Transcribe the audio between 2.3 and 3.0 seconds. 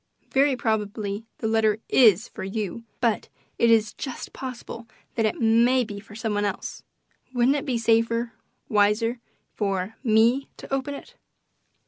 you,